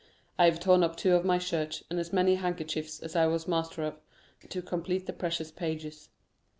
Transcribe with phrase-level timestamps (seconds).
[0.39, 3.47] I have torn up two of my shirts, and as many handkerchiefs as I was
[3.47, 4.01] master of,
[4.49, 6.09] to complete the precious pages.